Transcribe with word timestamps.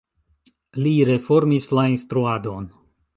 Li 0.85 0.93
reformis 1.09 1.67
la 1.79 1.83
instruadon. 1.97 2.67